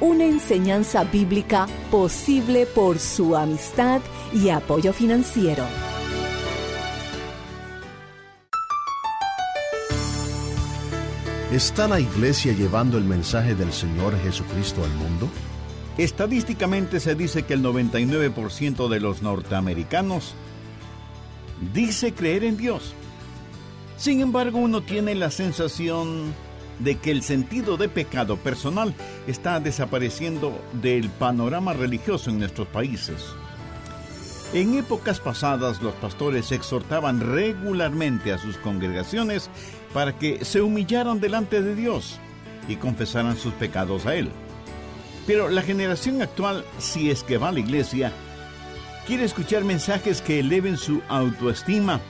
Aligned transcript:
una 0.00 0.24
enseñanza 0.24 1.04
bíblica 1.04 1.66
posible 1.90 2.66
por 2.66 2.98
su 2.98 3.36
amistad 3.36 4.00
y 4.32 4.48
apoyo 4.48 4.92
financiero. 4.92 5.64
¿Está 11.52 11.88
la 11.88 11.98
iglesia 11.98 12.52
llevando 12.52 12.96
el 12.96 13.04
mensaje 13.04 13.54
del 13.54 13.72
Señor 13.72 14.16
Jesucristo 14.22 14.84
al 14.84 14.90
mundo? 14.94 15.28
Estadísticamente 15.98 17.00
se 17.00 17.14
dice 17.14 17.42
que 17.42 17.54
el 17.54 17.62
99% 17.62 18.88
de 18.88 19.00
los 19.00 19.20
norteamericanos 19.20 20.34
dice 21.74 22.14
creer 22.14 22.44
en 22.44 22.56
Dios. 22.56 22.94
Sin 23.98 24.20
embargo, 24.20 24.58
uno 24.58 24.82
tiene 24.82 25.14
la 25.14 25.30
sensación 25.30 26.32
de 26.80 26.96
que 26.96 27.10
el 27.10 27.22
sentido 27.22 27.76
de 27.76 27.88
pecado 27.88 28.36
personal 28.36 28.94
está 29.26 29.60
desapareciendo 29.60 30.60
del 30.72 31.08
panorama 31.10 31.72
religioso 31.72 32.30
en 32.30 32.40
nuestros 32.40 32.68
países. 32.68 33.26
En 34.52 34.76
épocas 34.76 35.20
pasadas 35.20 35.80
los 35.80 35.94
pastores 35.94 36.50
exhortaban 36.50 37.20
regularmente 37.20 38.32
a 38.32 38.38
sus 38.38 38.56
congregaciones 38.58 39.48
para 39.94 40.18
que 40.18 40.44
se 40.44 40.60
humillaran 40.60 41.20
delante 41.20 41.62
de 41.62 41.76
Dios 41.76 42.18
y 42.66 42.76
confesaran 42.76 43.36
sus 43.36 43.52
pecados 43.54 44.06
a 44.06 44.16
Él. 44.16 44.30
Pero 45.26 45.48
la 45.48 45.62
generación 45.62 46.22
actual, 46.22 46.64
si 46.78 47.10
es 47.10 47.22
que 47.22 47.38
va 47.38 47.50
a 47.50 47.52
la 47.52 47.60
iglesia, 47.60 48.12
quiere 49.06 49.24
escuchar 49.24 49.62
mensajes 49.64 50.20
que 50.20 50.40
eleven 50.40 50.76
su 50.76 51.00
autoestima. 51.08 52.00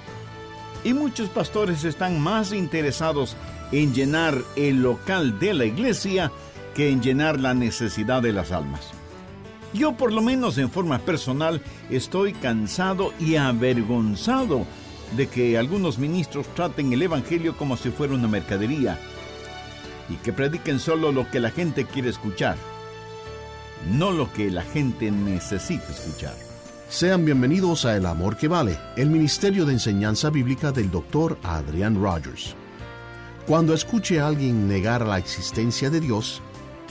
Y 0.82 0.94
muchos 0.94 1.28
pastores 1.28 1.84
están 1.84 2.18
más 2.20 2.52
interesados 2.52 3.36
en 3.72 3.94
llenar 3.94 4.36
el 4.56 4.82
local 4.82 5.38
de 5.38 5.54
la 5.54 5.64
iglesia 5.64 6.32
que 6.74 6.90
en 6.90 7.02
llenar 7.02 7.40
la 7.40 7.54
necesidad 7.54 8.22
de 8.22 8.32
las 8.32 8.52
almas. 8.52 8.90
Yo 9.72 9.92
por 9.92 10.12
lo 10.12 10.22
menos 10.22 10.58
en 10.58 10.70
forma 10.70 10.98
personal 10.98 11.62
estoy 11.90 12.32
cansado 12.32 13.12
y 13.20 13.36
avergonzado 13.36 14.66
de 15.16 15.28
que 15.28 15.58
algunos 15.58 15.98
ministros 15.98 16.46
traten 16.54 16.92
el 16.92 17.02
Evangelio 17.02 17.56
como 17.56 17.76
si 17.76 17.90
fuera 17.90 18.14
una 18.14 18.28
mercadería 18.28 18.98
y 20.08 20.14
que 20.16 20.32
prediquen 20.32 20.80
solo 20.80 21.12
lo 21.12 21.30
que 21.30 21.40
la 21.40 21.50
gente 21.50 21.84
quiere 21.84 22.10
escuchar, 22.10 22.56
no 23.92 24.10
lo 24.10 24.32
que 24.32 24.50
la 24.50 24.62
gente 24.62 25.10
necesita 25.10 25.90
escuchar. 25.90 26.34
Sean 26.88 27.24
bienvenidos 27.24 27.84
a 27.84 27.96
El 27.96 28.06
Amor 28.06 28.36
que 28.36 28.48
Vale, 28.48 28.76
el 28.96 29.10
Ministerio 29.10 29.64
de 29.64 29.74
Enseñanza 29.74 30.30
Bíblica 30.30 30.72
del 30.72 30.90
Dr. 30.90 31.38
Adrián 31.44 32.00
Rogers. 32.00 32.56
Cuando 33.50 33.74
escuche 33.74 34.20
a 34.20 34.28
alguien 34.28 34.68
negar 34.68 35.04
la 35.04 35.18
existencia 35.18 35.90
de 35.90 35.98
Dios, 35.98 36.40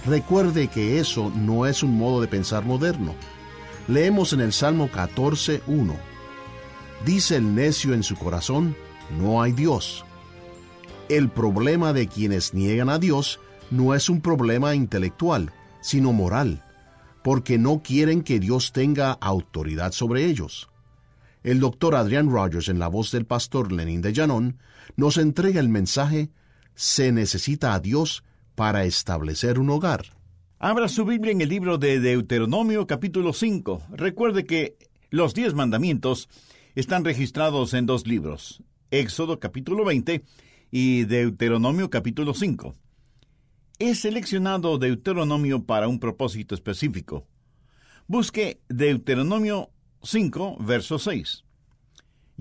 Recuerde 0.06 0.68
que 0.68 1.00
eso 1.00 1.31
no 1.34 1.66
es 1.66 1.84
un 1.84 1.97
modo 1.97 2.20
de 2.20 2.28
pensar 2.28 2.66
moderno. 2.66 3.16
Leemos 3.88 4.34
en 4.34 4.42
el 4.42 4.52
Salmo 4.52 4.90
14.1. 4.90 5.96
Dice 7.06 7.38
el 7.38 7.56
necio 7.56 7.94
en 7.94 8.03
su 8.03 8.18
corazón, 8.18 8.75
no 9.18 9.42
hay 9.42 9.53
Dios. 9.53 10.03
El 11.08 11.30
problema 11.30 11.94
de 11.94 12.09
quienes 12.09 12.53
niegan 12.53 12.90
a 12.90 13.00
Dios 13.00 13.40
no 13.72 13.96
es 13.96 14.09
un 14.09 14.19
problema 14.19 14.75
intelectual, 14.75 15.53
sino 15.80 16.12
moral, 16.12 16.66
porque 17.24 17.58
no 17.58 17.81
quieren 17.81 18.22
que 18.22 18.42
Dios 18.42 18.74
tenga 18.74 19.14
autoridad 19.14 19.94
sobre 19.94 20.25
ellos. 20.25 20.69
El 21.42 21.62
doctor 21.62 21.96
Adrian 21.96 22.30
Rogers, 22.30 22.68
en 22.68 22.80
la 22.80 22.90
voz 22.90 23.14
del 23.14 23.25
pastor 23.25 23.72
Lenin 23.72 24.02
de 24.02 24.12
Llanón, 24.12 24.58
nos 24.98 25.18
entrega 25.18 25.62
el 25.62 25.69
mensaje 25.69 26.31
Se 26.79 27.12
necesita 27.12 27.73
a 27.73 27.81
Dios 27.81 28.23
para 28.56 28.85
establecer 28.85 29.59
un 29.59 29.69
hogar. 29.69 30.06
Abra 30.59 30.88
su 30.88 31.03
Biblia 31.03 31.34
en 31.34 31.41
el 31.41 31.50
libro 31.50 31.78
de 31.78 32.00
Deuteronomio 32.00 32.88
capítulo 32.88 33.34
5. 33.34 33.81
Recuerde 33.90 34.45
que 34.45 34.78
los 35.09 35.34
diez 35.34 35.53
mandamientos 35.53 36.29
están 36.75 37.03
registrados 37.03 37.73
en 37.73 37.85
dos 37.85 38.07
libros, 38.07 38.63
Éxodo 38.91 39.41
capítulo 39.41 39.84
20 39.84 40.23
y 40.72 41.03
Deuteronomio 41.03 41.89
capítulo 41.89 42.34
5. 42.34 42.73
He 43.79 43.94
seleccionado 43.94 44.78
Deuteronomio 44.78 45.66
para 45.66 45.89
un 45.89 46.00
propósito 46.00 46.56
específico. 46.56 47.28
Busque 48.07 48.62
Deuteronomio 48.69 49.69
5, 50.01 50.59
verso 50.62 50.97
6. 50.97 51.44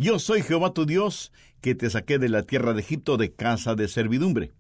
Yo 0.01 0.21
soy 0.21 0.43
Jehová 0.43 0.73
tu 0.75 0.87
Dios, 0.87 1.33
que 1.61 1.75
te 1.75 1.91
saqué 1.91 2.21
de 2.21 2.29
la 2.29 2.45
tierra 2.45 2.73
de 2.73 2.83
Egipto 2.83 3.17
de 3.17 3.35
casa 3.35 3.75
de 3.75 3.89
servidumbre. 3.89 4.53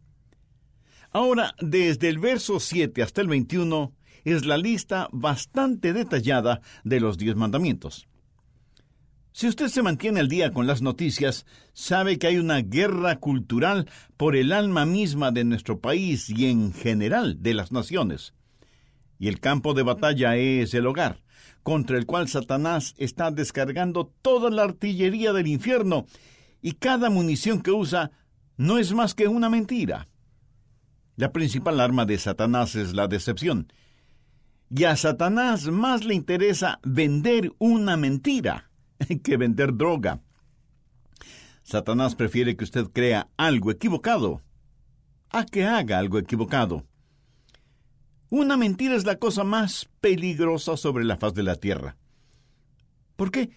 Ahora, 1.12 1.54
desde 1.60 2.08
el 2.08 2.18
verso 2.18 2.58
7 2.58 3.04
hasta 3.04 3.20
el 3.20 3.28
21 3.28 3.94
es 4.24 4.46
la 4.46 4.58
lista 4.58 5.08
bastante 5.12 5.92
detallada 5.92 6.60
de 6.82 6.98
los 6.98 7.18
diez 7.18 7.36
mandamientos. 7.36 8.08
Si 9.30 9.46
usted 9.46 9.68
se 9.68 9.80
mantiene 9.80 10.18
al 10.18 10.28
día 10.28 10.50
con 10.50 10.66
las 10.66 10.82
noticias, 10.82 11.46
sabe 11.72 12.18
que 12.18 12.26
hay 12.26 12.38
una 12.38 12.60
guerra 12.60 13.20
cultural 13.20 13.88
por 14.16 14.34
el 14.34 14.50
alma 14.50 14.86
misma 14.86 15.30
de 15.30 15.44
nuestro 15.44 15.78
país 15.78 16.28
y 16.30 16.46
en 16.46 16.72
general 16.72 17.40
de 17.40 17.54
las 17.54 17.70
naciones. 17.70 18.34
Y 19.20 19.28
el 19.28 19.38
campo 19.38 19.72
de 19.74 19.84
batalla 19.84 20.34
es 20.36 20.74
el 20.74 20.84
hogar, 20.84 21.22
contra 21.68 21.98
el 21.98 22.06
cual 22.06 22.28
Satanás 22.28 22.94
está 22.96 23.30
descargando 23.30 24.10
toda 24.22 24.48
la 24.48 24.62
artillería 24.62 25.34
del 25.34 25.48
infierno, 25.48 26.06
y 26.62 26.72
cada 26.72 27.10
munición 27.10 27.60
que 27.60 27.72
usa 27.72 28.10
no 28.56 28.78
es 28.78 28.94
más 28.94 29.14
que 29.14 29.28
una 29.28 29.50
mentira. 29.50 30.08
La 31.16 31.30
principal 31.30 31.78
arma 31.78 32.06
de 32.06 32.16
Satanás 32.16 32.74
es 32.74 32.94
la 32.94 33.06
decepción. 33.06 33.70
Y 34.70 34.84
a 34.84 34.96
Satanás 34.96 35.66
más 35.66 36.06
le 36.06 36.14
interesa 36.14 36.80
vender 36.84 37.52
una 37.58 37.98
mentira 37.98 38.70
que 39.22 39.36
vender 39.36 39.76
droga. 39.76 40.22
Satanás 41.64 42.14
prefiere 42.14 42.56
que 42.56 42.64
usted 42.64 42.86
crea 42.94 43.28
algo 43.36 43.70
equivocado 43.70 44.40
a 45.28 45.44
que 45.44 45.66
haga 45.66 45.98
algo 45.98 46.18
equivocado. 46.18 46.86
Una 48.30 48.56
mentira 48.56 48.94
es 48.94 49.04
la 49.04 49.16
cosa 49.16 49.44
más 49.44 49.88
peligrosa 50.00 50.76
sobre 50.76 51.04
la 51.04 51.16
faz 51.16 51.34
de 51.34 51.42
la 51.42 51.56
tierra. 51.56 51.96
¿Por 53.16 53.30
qué? 53.30 53.50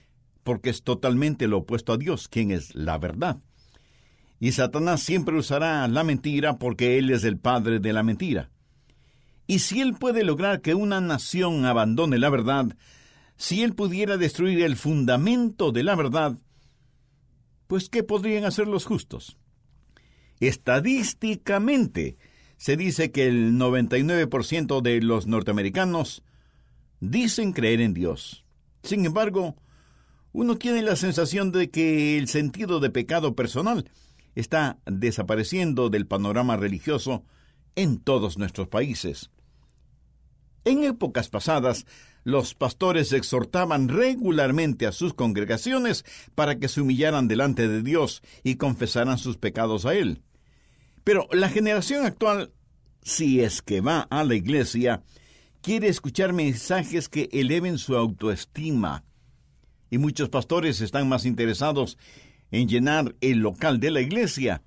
Porque 0.43 0.69
es 0.69 0.83
totalmente 0.83 1.47
lo 1.47 1.59
opuesto 1.59 1.93
a 1.93 1.97
Dios, 1.97 2.27
quien 2.27 2.51
es 2.51 2.73
la 2.73 2.97
verdad. 2.97 3.37
Y 4.39 4.53
Satanás 4.53 5.01
siempre 5.01 5.37
usará 5.37 5.87
la 5.87 6.03
mentira 6.03 6.57
porque 6.57 6.97
él 6.97 7.11
es 7.11 7.23
el 7.23 7.37
padre 7.37 7.79
de 7.79 7.93
la 7.93 8.01
mentira. 8.01 8.49
Y 9.45 9.59
si 9.59 9.81
él 9.81 9.93
puede 9.93 10.23
lograr 10.23 10.61
que 10.61 10.73
una 10.73 11.01
nación 11.01 11.65
abandone 11.65 12.17
la 12.17 12.29
verdad, 12.29 12.75
si 13.35 13.63
él 13.63 13.75
pudiera 13.75 14.17
destruir 14.17 14.61
el 14.61 14.77
fundamento 14.77 15.71
de 15.71 15.83
la 15.83 15.95
verdad, 15.95 16.37
pues 17.67 17.89
¿qué 17.89 18.03
podrían 18.03 18.45
hacer 18.45 18.67
los 18.67 18.85
justos? 18.85 19.37
Estadísticamente, 20.39 22.17
se 22.61 22.77
dice 22.77 23.11
que 23.11 23.25
el 23.25 23.53
99% 23.53 24.83
de 24.83 25.01
los 25.01 25.25
norteamericanos 25.25 26.21
dicen 26.99 27.53
creer 27.53 27.81
en 27.81 27.95
Dios. 27.95 28.45
Sin 28.83 29.03
embargo, 29.03 29.55
uno 30.31 30.55
tiene 30.59 30.83
la 30.83 30.95
sensación 30.95 31.51
de 31.51 31.71
que 31.71 32.19
el 32.19 32.27
sentido 32.27 32.79
de 32.79 32.91
pecado 32.91 33.35
personal 33.35 33.89
está 34.35 34.77
desapareciendo 34.85 35.89
del 35.89 36.05
panorama 36.05 36.55
religioso 36.55 37.23
en 37.73 37.97
todos 37.97 38.37
nuestros 38.37 38.67
países. 38.67 39.31
En 40.63 40.83
épocas 40.83 41.29
pasadas, 41.29 41.87
los 42.23 42.53
pastores 42.53 43.11
exhortaban 43.11 43.89
regularmente 43.89 44.85
a 44.85 44.91
sus 44.91 45.15
congregaciones 45.15 46.05
para 46.35 46.59
que 46.59 46.67
se 46.67 46.81
humillaran 46.81 47.27
delante 47.27 47.67
de 47.67 47.81
Dios 47.81 48.21
y 48.43 48.57
confesaran 48.57 49.17
sus 49.17 49.37
pecados 49.37 49.87
a 49.87 49.95
Él. 49.95 50.21
Pero 51.03 51.27
la 51.31 51.49
generación 51.49 52.05
actual, 52.05 52.51
si 53.01 53.41
es 53.41 53.61
que 53.61 53.81
va 53.81 54.01
a 54.09 54.23
la 54.23 54.35
iglesia, 54.35 55.03
quiere 55.61 55.87
escuchar 55.87 56.33
mensajes 56.33 57.09
que 57.09 57.29
eleven 57.31 57.77
su 57.77 57.95
autoestima. 57.95 59.03
Y 59.89 59.97
muchos 59.97 60.29
pastores 60.29 60.81
están 60.81 61.09
más 61.09 61.25
interesados 61.25 61.97
en 62.51 62.67
llenar 62.67 63.15
el 63.21 63.39
local 63.39 63.79
de 63.79 63.91
la 63.91 64.01
iglesia 64.01 64.61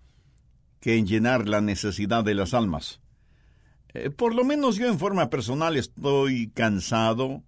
que 0.80 0.96
en 0.98 1.06
llenar 1.06 1.48
la 1.48 1.60
necesidad 1.60 2.24
de 2.24 2.34
las 2.34 2.52
almas. 2.52 3.00
Eh, 3.94 4.10
por 4.10 4.34
lo 4.34 4.44
menos 4.44 4.76
yo 4.76 4.88
en 4.88 4.98
forma 4.98 5.30
personal 5.30 5.76
estoy 5.76 6.48
cansado 6.48 7.42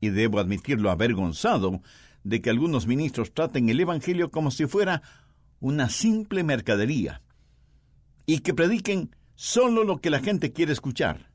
y 0.00 0.10
debo 0.10 0.40
admitirlo 0.40 0.90
avergonzado 0.90 1.80
de 2.24 2.42
que 2.42 2.50
algunos 2.50 2.86
ministros 2.86 3.32
traten 3.32 3.68
el 3.68 3.80
Evangelio 3.80 4.30
como 4.30 4.50
si 4.50 4.66
fuera 4.66 5.02
una 5.60 5.88
simple 5.88 6.42
mercadería 6.42 7.22
y 8.32 8.38
que 8.38 8.54
prediquen 8.54 9.14
solo 9.34 9.84
lo 9.84 10.00
que 10.00 10.08
la 10.08 10.20
gente 10.20 10.54
quiere 10.54 10.72
escuchar, 10.72 11.30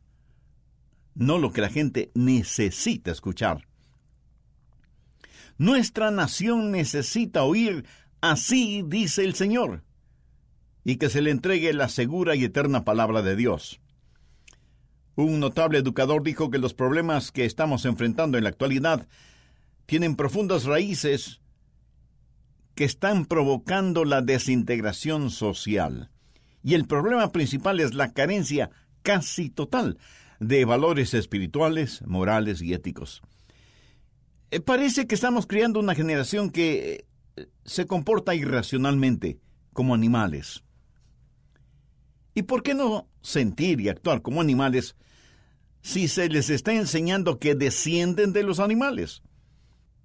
no 1.13 1.38
lo 1.38 1.53
que 1.53 1.61
la 1.61 1.69
gente 1.69 2.09
necesita 2.15 3.11
escuchar. 3.11 3.67
Nuestra 5.59 6.09
nación 6.09 6.71
necesita 6.71 7.44
oír 7.44 7.85
así 8.19 8.83
dice 8.83 9.23
el 9.23 9.35
Señor 9.35 9.83
y 10.83 10.95
que 10.95 11.09
se 11.09 11.21
le 11.21 11.29
entregue 11.29 11.71
la 11.71 11.88
segura 11.88 12.35
y 12.35 12.45
eterna 12.45 12.83
palabra 12.83 13.21
de 13.21 13.35
Dios. 13.35 13.79
Un 15.13 15.39
notable 15.39 15.77
educador 15.77 16.23
dijo 16.23 16.50
que 16.50 16.57
los 16.57 16.73
problemas 16.73 17.31
que 17.31 17.45
estamos 17.45 17.85
enfrentando 17.85 18.39
en 18.39 18.43
la 18.43 18.50
actualidad 18.50 19.07
tienen 19.85 20.15
profundas 20.15 20.63
raíces 20.63 21.41
que 22.73 22.85
están 22.85 23.27
provocando 23.27 24.03
la 24.03 24.23
desintegración 24.23 25.29
social. 25.29 26.09
Y 26.67 26.73
el 26.73 26.85
problema 26.85 27.31
principal 27.31 27.79
es 27.79 27.93
la 27.93 28.11
carencia 28.11 28.71
casi 29.01 29.49
total 29.49 29.97
de 30.41 30.65
valores 30.65 31.13
espirituales, 31.13 32.01
morales 32.05 32.61
y 32.61 32.73
éticos. 32.73 33.21
Eh, 34.51 34.59
parece 34.59 35.07
que 35.07 35.15
estamos 35.15 35.47
criando 35.47 35.79
una 35.79 35.95
generación 35.95 36.49
que 36.49 37.05
eh, 37.37 37.47
se 37.63 37.85
comporta 37.85 38.35
irracionalmente, 38.35 39.39
como 39.71 39.95
animales. 39.95 40.65
¿Y 42.33 42.41
por 42.41 42.63
qué 42.63 42.73
no 42.73 43.07
sentir 43.21 43.79
y 43.79 43.87
actuar 43.87 44.21
como 44.21 44.41
animales 44.41 44.97
si 45.81 46.09
se 46.09 46.27
les 46.27 46.49
está 46.49 46.73
enseñando 46.73 47.39
que 47.39 47.55
descienden 47.55 48.33
de 48.33 48.43
los 48.43 48.59
animales? 48.59 49.21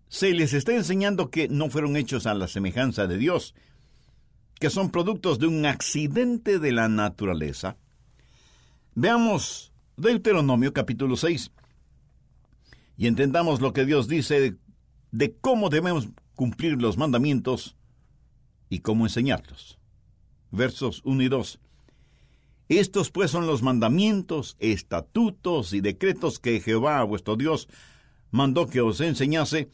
Se 0.06 0.32
les 0.32 0.52
está 0.52 0.72
enseñando 0.76 1.28
que 1.28 1.48
no 1.48 1.70
fueron 1.70 1.96
hechos 1.96 2.24
a 2.24 2.34
la 2.34 2.46
semejanza 2.46 3.08
de 3.08 3.18
Dios, 3.18 3.52
que 4.62 4.70
son 4.70 4.90
productos 4.90 5.40
de 5.40 5.48
un 5.48 5.66
accidente 5.66 6.60
de 6.60 6.70
la 6.70 6.88
naturaleza. 6.88 7.76
Veamos 8.94 9.72
Deuteronomio 9.96 10.72
capítulo 10.72 11.16
6 11.16 11.50
y 12.96 13.08
entendamos 13.08 13.60
lo 13.60 13.72
que 13.72 13.84
Dios 13.84 14.06
dice 14.06 14.38
de, 14.38 14.56
de 15.10 15.34
cómo 15.34 15.68
debemos 15.68 16.10
cumplir 16.36 16.80
los 16.80 16.96
mandamientos 16.96 17.74
y 18.68 18.78
cómo 18.78 19.04
enseñarlos. 19.04 19.80
Versos 20.52 21.02
1 21.04 21.22
y 21.24 21.28
2. 21.28 21.58
Estos 22.68 23.10
pues 23.10 23.32
son 23.32 23.48
los 23.48 23.62
mandamientos, 23.62 24.56
estatutos 24.60 25.72
y 25.72 25.80
decretos 25.80 26.38
que 26.38 26.60
Jehová 26.60 27.02
vuestro 27.02 27.34
Dios 27.34 27.68
mandó 28.30 28.68
que 28.68 28.80
os 28.80 29.00
enseñase, 29.00 29.70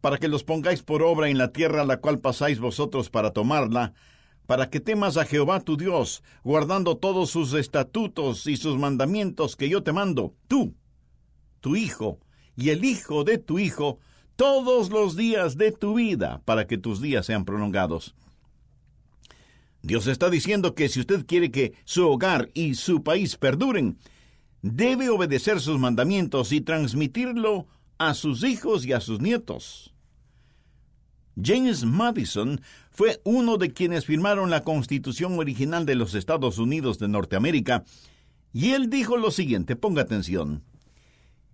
para 0.00 0.18
que 0.18 0.28
los 0.28 0.44
pongáis 0.44 0.82
por 0.82 1.02
obra 1.02 1.28
en 1.28 1.38
la 1.38 1.52
tierra 1.52 1.82
a 1.82 1.86
la 1.86 1.98
cual 1.98 2.20
pasáis 2.20 2.60
vosotros 2.60 3.10
para 3.10 3.32
tomarla, 3.32 3.94
para 4.46 4.70
que 4.70 4.80
temas 4.80 5.16
a 5.16 5.24
Jehová 5.24 5.60
tu 5.60 5.76
Dios, 5.76 6.22
guardando 6.42 6.96
todos 6.96 7.30
sus 7.30 7.52
estatutos 7.54 8.46
y 8.46 8.56
sus 8.56 8.78
mandamientos 8.78 9.56
que 9.56 9.68
yo 9.68 9.82
te 9.82 9.92
mando, 9.92 10.34
tú, 10.46 10.74
tu 11.60 11.76
hijo 11.76 12.18
y 12.56 12.70
el 12.70 12.84
hijo 12.84 13.24
de 13.24 13.38
tu 13.38 13.58
hijo, 13.58 13.98
todos 14.36 14.90
los 14.90 15.16
días 15.16 15.56
de 15.56 15.72
tu 15.72 15.94
vida, 15.94 16.42
para 16.44 16.66
que 16.66 16.78
tus 16.78 17.00
días 17.00 17.26
sean 17.26 17.44
prolongados. 17.44 18.14
Dios 19.82 20.06
está 20.06 20.30
diciendo 20.30 20.74
que 20.74 20.88
si 20.88 21.00
usted 21.00 21.26
quiere 21.26 21.50
que 21.50 21.74
su 21.84 22.08
hogar 22.08 22.50
y 22.54 22.74
su 22.74 23.02
país 23.02 23.36
perduren, 23.36 23.98
debe 24.62 25.08
obedecer 25.08 25.60
sus 25.60 25.78
mandamientos 25.78 26.52
y 26.52 26.60
transmitirlo 26.60 27.66
a 27.98 28.14
sus 28.14 28.44
hijos 28.44 28.86
y 28.86 28.92
a 28.92 29.00
sus 29.00 29.20
nietos. 29.20 29.92
James 31.40 31.84
Madison 31.84 32.60
fue 32.90 33.20
uno 33.24 33.58
de 33.58 33.72
quienes 33.72 34.06
firmaron 34.06 34.50
la 34.50 34.64
Constitución 34.64 35.38
original 35.38 35.86
de 35.86 35.94
los 35.94 36.14
Estados 36.14 36.58
Unidos 36.58 36.98
de 36.98 37.08
Norteamérica, 37.08 37.84
y 38.52 38.70
él 38.70 38.90
dijo 38.90 39.16
lo 39.16 39.30
siguiente, 39.30 39.76
ponga 39.76 40.02
atención. 40.02 40.64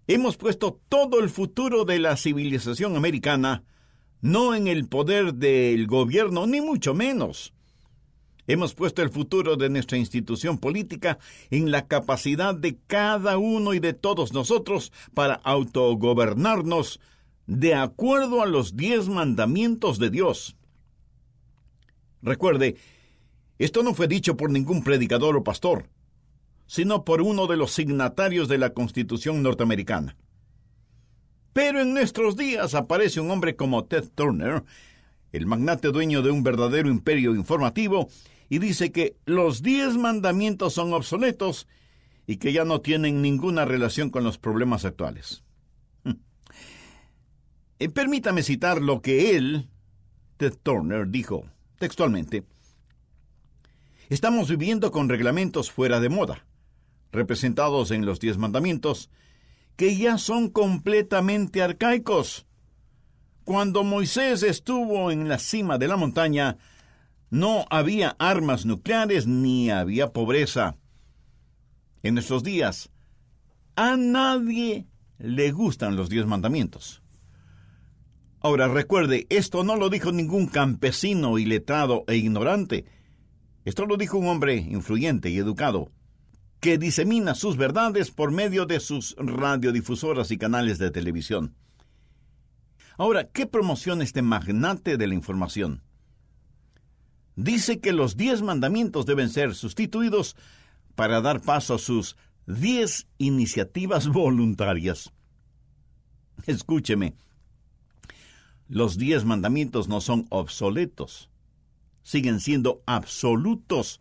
Hemos 0.06 0.36
puesto 0.36 0.80
todo 0.88 1.20
el 1.20 1.28
futuro 1.28 1.84
de 1.84 1.98
la 1.98 2.16
civilización 2.16 2.96
americana 2.96 3.64
no 4.24 4.54
en 4.54 4.68
el 4.68 4.88
poder 4.88 5.34
del 5.34 5.86
gobierno, 5.86 6.46
ni 6.46 6.62
mucho 6.62 6.94
menos, 6.94 7.52
Hemos 8.46 8.74
puesto 8.74 9.02
el 9.02 9.10
futuro 9.10 9.56
de 9.56 9.70
nuestra 9.70 9.96
institución 9.96 10.58
política 10.58 11.18
en 11.50 11.70
la 11.70 11.86
capacidad 11.86 12.54
de 12.54 12.76
cada 12.86 13.38
uno 13.38 13.72
y 13.72 13.80
de 13.80 13.94
todos 13.94 14.32
nosotros 14.32 14.92
para 15.14 15.34
autogobernarnos 15.34 17.00
de 17.46 17.74
acuerdo 17.74 18.42
a 18.42 18.46
los 18.46 18.76
diez 18.76 19.08
mandamientos 19.08 19.98
de 19.98 20.10
Dios. 20.10 20.56
Recuerde, 22.22 22.76
esto 23.58 23.82
no 23.82 23.94
fue 23.94 24.08
dicho 24.08 24.36
por 24.36 24.50
ningún 24.50 24.82
predicador 24.82 25.36
o 25.36 25.44
pastor, 25.44 25.88
sino 26.66 27.04
por 27.04 27.22
uno 27.22 27.46
de 27.46 27.56
los 27.56 27.72
signatarios 27.72 28.48
de 28.48 28.58
la 28.58 28.70
Constitución 28.70 29.42
norteamericana. 29.42 30.16
Pero 31.52 31.80
en 31.80 31.94
nuestros 31.94 32.36
días 32.36 32.74
aparece 32.74 33.20
un 33.20 33.30
hombre 33.30 33.56
como 33.56 33.84
Ted 33.84 34.08
Turner, 34.14 34.64
el 35.32 35.46
magnate 35.46 35.88
dueño 35.88 36.22
de 36.22 36.30
un 36.30 36.42
verdadero 36.42 36.88
imperio 36.88 37.34
informativo, 37.34 38.08
y 38.48 38.58
dice 38.58 38.92
que 38.92 39.16
los 39.24 39.62
diez 39.62 39.96
mandamientos 39.96 40.74
son 40.74 40.92
obsoletos 40.92 41.66
y 42.26 42.36
que 42.36 42.52
ya 42.52 42.64
no 42.64 42.80
tienen 42.80 43.22
ninguna 43.22 43.64
relación 43.64 44.10
con 44.10 44.24
los 44.24 44.38
problemas 44.38 44.84
actuales. 44.84 45.42
Eh, 47.80 47.88
permítame 47.88 48.42
citar 48.42 48.80
lo 48.80 49.02
que 49.02 49.36
él, 49.36 49.68
Ted 50.36 50.54
Turner, 50.62 51.08
dijo 51.08 51.44
textualmente. 51.78 52.44
Estamos 54.08 54.48
viviendo 54.48 54.90
con 54.92 55.08
reglamentos 55.08 55.70
fuera 55.70 55.98
de 55.98 56.08
moda, 56.08 56.46
representados 57.10 57.90
en 57.90 58.06
los 58.06 58.20
diez 58.20 58.38
mandamientos, 58.38 59.10
que 59.76 59.96
ya 59.96 60.18
son 60.18 60.50
completamente 60.50 61.62
arcaicos. 61.62 62.46
Cuando 63.44 63.82
Moisés 63.82 64.42
estuvo 64.42 65.10
en 65.10 65.28
la 65.28 65.38
cima 65.38 65.76
de 65.76 65.88
la 65.88 65.96
montaña, 65.96 66.58
no 67.34 67.66
había 67.68 68.14
armas 68.20 68.64
nucleares 68.64 69.26
ni 69.26 69.68
había 69.68 70.12
pobreza. 70.12 70.76
En 72.04 72.14
nuestros 72.14 72.44
días, 72.44 72.92
a 73.74 73.96
nadie 73.96 74.86
le 75.18 75.50
gustan 75.50 75.96
los 75.96 76.08
diez 76.08 76.26
mandamientos. 76.26 77.02
Ahora 78.38 78.68
recuerde, 78.68 79.26
esto 79.30 79.64
no 79.64 79.74
lo 79.74 79.90
dijo 79.90 80.12
ningún 80.12 80.46
campesino 80.46 81.36
iletrado 81.36 82.04
e 82.06 82.14
ignorante. 82.14 82.84
Esto 83.64 83.84
lo 83.84 83.96
dijo 83.96 84.16
un 84.16 84.28
hombre 84.28 84.54
influyente 84.54 85.28
y 85.28 85.38
educado, 85.38 85.90
que 86.60 86.78
disemina 86.78 87.34
sus 87.34 87.56
verdades 87.56 88.12
por 88.12 88.30
medio 88.30 88.64
de 88.64 88.78
sus 88.78 89.16
radiodifusoras 89.18 90.30
y 90.30 90.38
canales 90.38 90.78
de 90.78 90.92
televisión. 90.92 91.56
Ahora, 92.96 93.24
¿qué 93.24 93.46
promociona 93.46 94.04
este 94.04 94.22
magnate 94.22 94.96
de 94.96 95.08
la 95.08 95.14
información? 95.14 95.83
Dice 97.36 97.80
que 97.80 97.92
los 97.92 98.16
diez 98.16 98.42
mandamientos 98.42 99.06
deben 99.06 99.30
ser 99.30 99.54
sustituidos 99.54 100.36
para 100.94 101.20
dar 101.20 101.40
paso 101.40 101.74
a 101.74 101.78
sus 101.78 102.16
diez 102.46 103.06
iniciativas 103.18 104.08
voluntarias. 104.12 105.12
Escúcheme, 106.46 107.14
los 108.68 108.98
diez 108.98 109.24
mandamientos 109.24 109.88
no 109.88 110.00
son 110.00 110.26
obsoletos, 110.30 111.30
siguen 112.02 112.40
siendo 112.40 112.82
absolutos. 112.86 114.00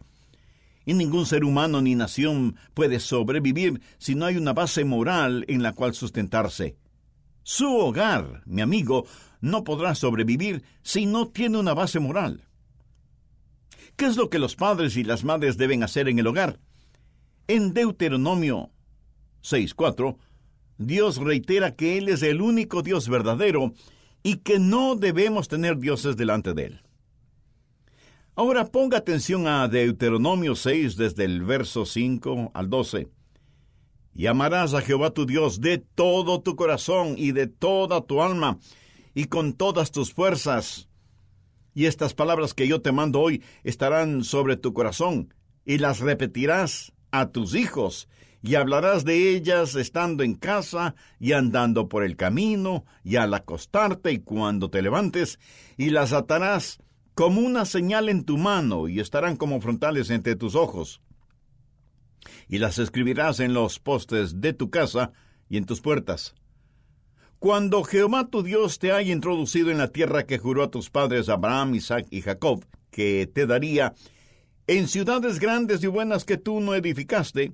Y 0.85 0.93
ningún 0.93 1.25
ser 1.25 1.45
humano 1.45 1.81
ni 1.81 1.95
nación 1.95 2.57
puede 2.73 2.99
sobrevivir 2.99 3.81
si 3.99 4.15
no 4.15 4.25
hay 4.25 4.35
una 4.35 4.51
base 4.51 4.83
moral 4.83 5.45
en 5.47 5.63
la 5.63 5.71
cual 5.71 5.93
sustentarse. 5.93 6.75
Su 7.43 7.77
hogar, 7.77 8.41
mi 8.45 8.61
amigo, 8.61 9.05
no 9.39 9.63
podrá 9.63 9.95
sobrevivir 9.95 10.63
si 10.81 11.05
no 11.05 11.27
tiene 11.29 11.57
una 11.57 11.73
base 11.73 11.99
moral. 11.99 12.45
¿Qué 13.95 14.05
es 14.05 14.17
lo 14.17 14.29
que 14.29 14.39
los 14.39 14.55
padres 14.55 14.97
y 14.97 15.03
las 15.03 15.23
madres 15.23 15.57
deben 15.57 15.83
hacer 15.83 16.07
en 16.07 16.19
el 16.19 16.27
hogar? 16.27 16.59
En 17.47 17.73
Deuteronomio 17.73 18.71
6.4, 19.43 20.17
Dios 20.77 21.17
reitera 21.17 21.75
que 21.75 21.97
Él 21.97 22.09
es 22.09 22.23
el 22.23 22.41
único 22.41 22.81
Dios 22.81 23.07
verdadero 23.07 23.73
y 24.23 24.37
que 24.37 24.59
no 24.59 24.95
debemos 24.95 25.47
tener 25.47 25.77
dioses 25.77 26.17
delante 26.17 26.53
de 26.53 26.65
Él. 26.65 26.81
Ahora 28.35 28.65
ponga 28.65 28.97
atención 28.97 29.47
a 29.47 29.67
Deuteronomio 29.67 30.55
6 30.55 30.95
desde 30.95 31.25
el 31.25 31.43
verso 31.43 31.85
5 31.85 32.51
al 32.55 32.69
12. 32.69 33.09
Y 34.15 34.25
amarás 34.25 34.73
a 34.73 34.81
Jehová 34.81 35.11
tu 35.11 35.27
Dios 35.27 35.61
de 35.61 35.77
todo 35.77 36.41
tu 36.41 36.55
corazón 36.55 37.15
y 37.17 37.31
de 37.31 37.45
toda 37.45 38.01
tu 38.01 38.23
alma 38.23 38.57
y 39.13 39.25
con 39.25 39.53
todas 39.53 39.91
tus 39.91 40.13
fuerzas. 40.13 40.89
Y 41.73 41.85
estas 41.85 42.13
palabras 42.13 42.53
que 42.53 42.67
yo 42.67 42.81
te 42.81 42.91
mando 42.91 43.19
hoy 43.19 43.43
estarán 43.63 44.23
sobre 44.23 44.57
tu 44.57 44.73
corazón 44.73 45.33
y 45.65 45.77
las 45.77 45.99
repetirás 45.99 46.93
a 47.11 47.29
tus 47.29 47.55
hijos 47.55 48.07
y 48.41 48.55
hablarás 48.55 49.05
de 49.05 49.29
ellas 49.29 49.75
estando 49.75 50.21
en 50.21 50.35
casa 50.35 50.95
y 51.17 51.31
andando 51.31 51.87
por 51.87 52.03
el 52.03 52.17
camino 52.17 52.85
y 53.03 53.15
al 53.15 53.33
acostarte 53.33 54.11
y 54.11 54.19
cuando 54.19 54.69
te 54.69 54.81
levantes 54.81 55.39
y 55.77 55.91
las 55.91 56.11
atarás 56.11 56.79
como 57.15 57.41
una 57.41 57.63
señal 57.65 58.09
en 58.09 58.25
tu 58.25 58.37
mano 58.37 58.89
y 58.89 58.99
estarán 58.99 59.37
como 59.37 59.61
frontales 59.61 60.09
entre 60.09 60.35
tus 60.35 60.55
ojos. 60.55 61.01
Y 62.49 62.57
las 62.57 62.79
escribirás 62.79 63.39
en 63.39 63.53
los 63.53 63.79
postes 63.79 64.41
de 64.41 64.53
tu 64.53 64.69
casa 64.69 65.13
y 65.49 65.57
en 65.57 65.65
tus 65.65 65.79
puertas. 65.79 66.35
Cuando 67.43 67.83
Jehová 67.83 68.27
tu 68.27 68.41
Dios 68.41 68.79
te 68.79 68.93
haya 68.93 69.11
introducido 69.11 69.69
en 69.69 69.77
la 69.77 69.89
tierra 69.89 70.25
que 70.25 70.37
juró 70.37 70.63
a 70.63 70.71
tus 70.71 70.89
padres 70.89 71.27
Abraham, 71.27 71.75
Isaac 71.75 72.07
y 72.09 72.21
Jacob, 72.21 72.65
que 72.89 73.27
te 73.27 73.45
daría, 73.45 73.93
en 74.65 74.87
ciudades 74.87 75.39
grandes 75.39 75.83
y 75.83 75.87
buenas 75.87 76.23
que 76.23 76.37
tú 76.37 76.61
no 76.61 76.73
edificaste, 76.73 77.51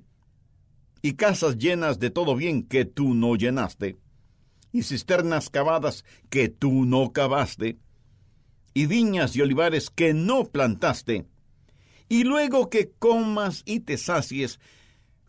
y 1.02 1.14
casas 1.14 1.58
llenas 1.58 1.98
de 1.98 2.10
todo 2.10 2.36
bien 2.36 2.62
que 2.62 2.84
tú 2.84 3.14
no 3.14 3.34
llenaste, 3.34 3.96
y 4.70 4.84
cisternas 4.84 5.50
cavadas 5.50 6.04
que 6.28 6.48
tú 6.48 6.84
no 6.84 7.12
cavaste, 7.12 7.76
y 8.72 8.86
viñas 8.86 9.34
y 9.34 9.42
olivares 9.42 9.90
que 9.90 10.14
no 10.14 10.44
plantaste, 10.44 11.26
y 12.08 12.22
luego 12.22 12.70
que 12.70 12.92
comas 12.96 13.64
y 13.66 13.80
te 13.80 13.98
sacies, 13.98 14.60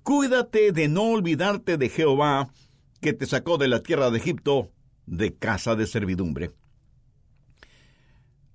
cuídate 0.03 0.72
de 0.72 0.88
no 0.88 1.06
olvidarte 1.06 1.77
de 1.77 1.89
Jehová, 1.89 2.51
que 3.01 3.13
te 3.13 3.25
sacó 3.25 3.58
de 3.58 3.67
la 3.67 3.84
tierra 3.84 4.12
de 4.12 4.20
Egipto, 4.20 4.72
de 5.05 5.36
casa 5.36 5.75
de 5.75 5.88
servidumbre. 5.88 6.51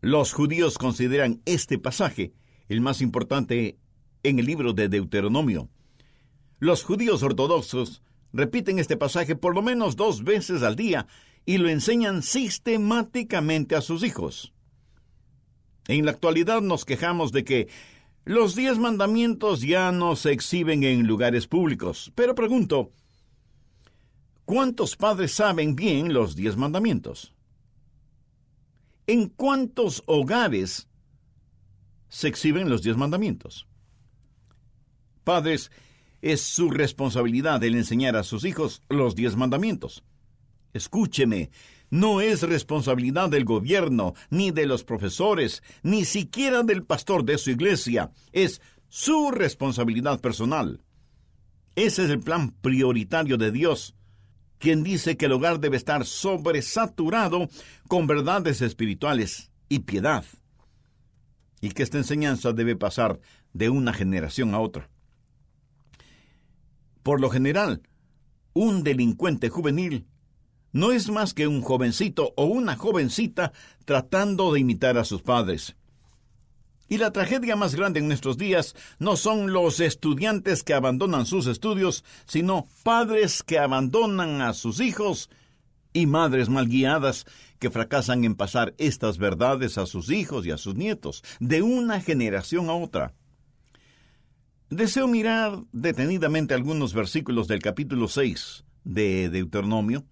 Los 0.00 0.33
judíos 0.33 0.79
consideran 0.79 1.43
este 1.45 1.79
pasaje 1.79 2.33
el 2.69 2.81
más 2.81 3.00
importante 3.00 3.79
en 4.23 4.38
el 4.38 4.47
libro 4.47 4.73
de 4.73 4.88
Deuteronomio. 4.88 5.69
Los 6.59 6.85
judíos 6.85 7.23
ortodoxos 7.23 8.03
repiten 8.33 8.79
este 8.79 8.97
pasaje 8.97 9.37
por 9.37 9.55
lo 9.55 9.62
menos 9.62 9.97
dos 9.97 10.25
veces 10.25 10.62
al 10.62 10.76
día 10.76 11.07
y 11.45 11.59
lo 11.59 11.69
enseñan 11.69 12.23
sistemáticamente 12.23 13.76
a 13.76 13.81
sus 13.81 14.03
hijos. 14.03 14.53
En 15.88 16.05
la 16.05 16.11
actualidad 16.11 16.61
nos 16.62 16.85
quejamos 16.85 17.31
de 17.33 17.45
que 17.45 17.69
los 18.25 18.57
diez 18.57 18.79
mandamientos 18.79 19.61
ya 19.61 19.93
no 19.93 20.17
se 20.17 20.33
exhiben 20.33 20.83
en 20.83 21.07
lugares 21.07 21.47
públicos, 21.47 22.12
pero 22.17 22.35
pregunto, 22.35 22.91
¿cuántos 24.47 24.97
padres 24.97 25.33
saben 25.33 25.76
bien 25.76 26.15
los 26.15 26.35
diez 26.35 26.57
mandamientos? 26.57 27.35
¿En 29.07 29.29
cuántos 29.29 30.03
hogares 30.07 30.88
se 32.09 32.29
exhiben 32.29 32.71
los 32.71 32.83
diez 32.83 32.97
mandamientos? 32.97 33.67
Padres, 35.25 35.71
es 36.23 36.41
su 36.41 36.71
responsabilidad 36.71 37.62
el 37.65 37.75
enseñar 37.75 38.17
a 38.17 38.23
sus 38.23 38.45
hijos 38.45 38.83
los 38.88 39.15
diez 39.15 39.37
mandamientos. 39.37 40.03
Escúcheme, 40.73 41.50
no 41.91 42.21
es 42.21 42.43
responsabilidad 42.43 43.29
del 43.29 43.45
gobierno, 43.45 44.15
ni 44.31 44.53
de 44.53 44.67
los 44.67 44.85
profesores, 44.85 45.62
ni 45.83 46.05
siquiera 46.05 46.62
del 46.62 46.85
pastor 46.85 47.25
de 47.25 47.38
su 47.38 47.50
iglesia. 47.50 48.12
Es 48.33 48.61
su 48.88 49.31
responsabilidad 49.33 50.21
personal. 50.21 50.81
Ese 51.75 52.05
es 52.05 52.11
el 52.11 52.21
plan 52.21 52.53
prioritario 52.53 53.37
de 53.37 53.50
Dios, 53.50 53.96
quien 54.59 54.83
dice 54.83 55.17
que 55.17 55.27
el 55.27 55.33
hogar 55.33 55.61
debe 55.61 55.77
estar 55.77 56.05
sobresaturado 56.05 57.49
con 57.89 58.07
verdades 58.07 58.63
espirituales 58.63 59.51
y 59.69 59.81
piedad, 59.81 60.25
y 61.61 61.71
que 61.71 61.83
esta 61.83 61.99
enseñanza 61.99 62.53
debe 62.53 62.77
pasar 62.77 63.21
de 63.53 63.71
una 63.71 63.93
generación 63.93 64.55
a 64.55 64.61
otra. 64.61 64.89
Por 67.03 67.21
lo 67.21 67.31
general, 67.31 67.83
un 68.53 68.83
delincuente 68.83 69.49
juvenil 69.49 70.07
no 70.73 70.93
es 70.93 71.09
más 71.09 71.33
que 71.33 71.47
un 71.47 71.63
jovencito 71.63 72.35
o 72.37 72.45
una 72.45 72.77
jovencita 72.77 73.53
tratando 73.85 74.53
de 74.53 74.61
imitar 74.61 74.99
a 74.99 75.05
sus 75.05 75.23
padres. 75.23 75.77
Y 76.88 76.99
la 76.99 77.12
tragedia 77.12 77.57
más 77.57 77.75
grande 77.75 78.00
en 78.00 78.09
nuestros 78.09 78.37
días 78.37 78.75
no 78.99 79.16
son 79.16 79.52
los 79.52 79.81
estudiantes 79.81 80.62
que 80.62 80.75
abandonan 80.75 81.26
sus 81.26 81.47
estudios, 81.47 82.05
sino 82.26 82.66
padres 82.83 83.43
que 83.43 83.59
abandonan 83.59 84.40
a 84.40 84.55
sus 84.55 84.81
hijos 84.81 85.31
y 85.93 86.07
madres 86.07 86.49
mal 86.49 86.69
guiadas 86.69 87.25
que 87.59 87.71
fracasan 87.71 88.25
en 88.25 88.35
pasar 88.35 88.75
estas 88.78 89.19
verdades 89.19 89.78
a 89.78 89.87
sus 89.87 90.11
hijos 90.11 90.47
y 90.47 90.50
a 90.50 90.59
sus 90.59 90.75
nietos, 90.75 91.25
de 91.40 91.62
una 91.62 92.00
generación 92.00 92.69
a 92.69 92.75
otra. 92.75 93.14
Deseo 94.69 95.09
mirar 95.09 95.62
detenidamente 95.73 96.55
algunos 96.55 96.93
versículos 96.93 97.49
del 97.49 97.61
capítulo 97.61 98.09
6 98.09 98.64
de 98.85 99.31
Deuteronomio, 99.31 100.05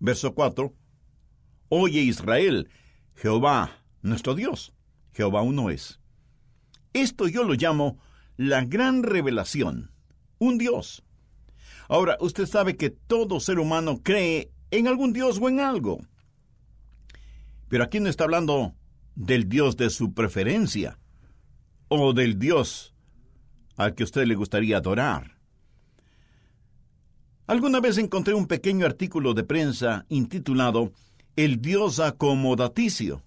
Verso 0.00 0.34
4. 0.34 0.72
Oye 1.70 2.00
Israel, 2.00 2.68
Jehová, 3.16 3.82
nuestro 4.00 4.34
Dios, 4.34 4.72
Jehová 5.12 5.42
uno 5.42 5.70
es. 5.70 5.97
Esto 6.92 7.28
yo 7.28 7.44
lo 7.44 7.54
llamo 7.54 7.98
la 8.36 8.64
gran 8.64 9.02
revelación, 9.02 9.90
un 10.38 10.58
Dios. 10.58 11.02
Ahora, 11.88 12.16
usted 12.20 12.46
sabe 12.46 12.76
que 12.76 12.90
todo 12.90 13.40
ser 13.40 13.58
humano 13.58 14.00
cree 14.02 14.50
en 14.70 14.86
algún 14.86 15.12
Dios 15.12 15.38
o 15.40 15.48
en 15.48 15.60
algo. 15.60 16.00
Pero 17.68 17.84
aquí 17.84 18.00
no 18.00 18.08
está 18.08 18.24
hablando 18.24 18.74
del 19.14 19.48
Dios 19.48 19.76
de 19.76 19.90
su 19.90 20.14
preferencia 20.14 20.98
o 21.88 22.12
del 22.12 22.38
Dios 22.38 22.94
al 23.76 23.94
que 23.94 24.04
usted 24.04 24.26
le 24.26 24.34
gustaría 24.34 24.78
adorar. 24.78 25.38
Alguna 27.46 27.80
vez 27.80 27.96
encontré 27.96 28.34
un 28.34 28.46
pequeño 28.46 28.84
artículo 28.84 29.32
de 29.32 29.42
prensa 29.42 30.04
intitulado 30.10 30.92
El 31.34 31.62
Dios 31.62 31.98
acomodaticio. 31.98 33.22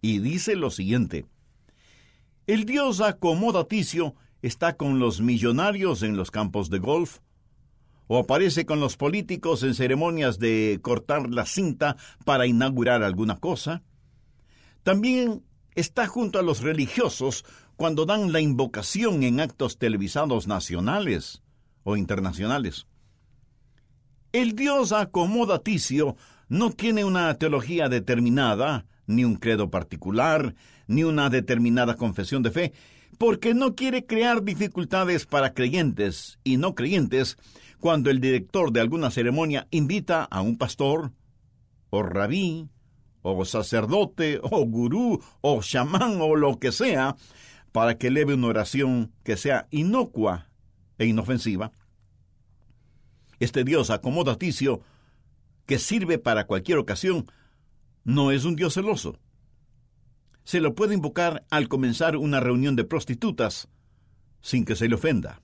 Y 0.00 0.20
dice 0.20 0.56
lo 0.56 0.70
siguiente. 0.70 1.26
El 2.50 2.64
Dios 2.64 3.00
acomodaticio 3.00 4.16
está 4.42 4.76
con 4.76 4.98
los 4.98 5.20
millonarios 5.20 6.02
en 6.02 6.16
los 6.16 6.32
campos 6.32 6.68
de 6.68 6.80
golf, 6.80 7.20
o 8.08 8.18
aparece 8.18 8.66
con 8.66 8.80
los 8.80 8.96
políticos 8.96 9.62
en 9.62 9.72
ceremonias 9.72 10.40
de 10.40 10.80
cortar 10.82 11.30
la 11.30 11.46
cinta 11.46 11.96
para 12.24 12.48
inaugurar 12.48 13.04
alguna 13.04 13.38
cosa. 13.38 13.84
También 14.82 15.44
está 15.76 16.08
junto 16.08 16.40
a 16.40 16.42
los 16.42 16.60
religiosos 16.60 17.44
cuando 17.76 18.04
dan 18.04 18.32
la 18.32 18.40
invocación 18.40 19.22
en 19.22 19.38
actos 19.38 19.78
televisados 19.78 20.48
nacionales 20.48 21.44
o 21.84 21.96
internacionales. 21.96 22.88
El 24.32 24.56
Dios 24.56 24.90
acomodaticio 24.90 26.16
no 26.48 26.72
tiene 26.72 27.04
una 27.04 27.32
teología 27.34 27.88
determinada, 27.88 28.86
ni 29.10 29.24
un 29.24 29.36
credo 29.36 29.70
particular, 29.70 30.54
ni 30.86 31.04
una 31.04 31.28
determinada 31.30 31.96
confesión 31.96 32.42
de 32.42 32.50
fe, 32.50 32.72
porque 33.18 33.52
no 33.54 33.74
quiere 33.74 34.06
crear 34.06 34.42
dificultades 34.42 35.26
para 35.26 35.52
creyentes 35.52 36.38
y 36.42 36.56
no 36.56 36.74
creyentes 36.74 37.36
cuando 37.80 38.10
el 38.10 38.20
director 38.20 38.72
de 38.72 38.80
alguna 38.80 39.10
ceremonia 39.10 39.66
invita 39.70 40.24
a 40.24 40.40
un 40.40 40.56
pastor, 40.56 41.12
o 41.90 42.02
rabí, 42.02 42.68
o 43.22 43.44
sacerdote, 43.44 44.40
o 44.42 44.64
gurú, 44.64 45.20
o 45.40 45.62
chamán, 45.62 46.20
o 46.20 46.36
lo 46.36 46.58
que 46.58 46.72
sea, 46.72 47.16
para 47.72 47.98
que 47.98 48.08
eleve 48.08 48.34
una 48.34 48.48
oración 48.48 49.12
que 49.24 49.36
sea 49.36 49.66
inocua 49.70 50.48
e 50.98 51.06
inofensiva. 51.06 51.72
Este 53.38 53.64
Dios 53.64 53.90
acomodaticio, 53.90 54.82
que 55.66 55.78
sirve 55.78 56.18
para 56.18 56.46
cualquier 56.46 56.78
ocasión, 56.78 57.26
no 58.10 58.32
es 58.32 58.44
un 58.44 58.56
Dios 58.56 58.74
celoso. 58.74 59.18
Se 60.44 60.60
lo 60.60 60.74
puede 60.74 60.94
invocar 60.94 61.44
al 61.50 61.68
comenzar 61.68 62.16
una 62.16 62.40
reunión 62.40 62.74
de 62.74 62.84
prostitutas 62.84 63.68
sin 64.42 64.64
que 64.64 64.74
se 64.74 64.88
le 64.88 64.96
ofenda. 64.96 65.40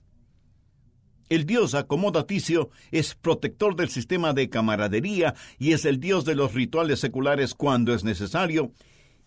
El 1.29 1.45
Dios 1.45 1.75
acomodaticio 1.75 2.69
es 2.91 3.15
protector 3.15 3.75
del 3.75 3.89
sistema 3.89 4.33
de 4.33 4.49
camaradería 4.49 5.35
y 5.57 5.73
es 5.73 5.85
el 5.85 5.99
Dios 5.99 6.25
de 6.25 6.35
los 6.35 6.53
rituales 6.53 6.99
seculares 6.99 7.53
cuando 7.53 7.93
es 7.93 8.03
necesario, 8.03 8.71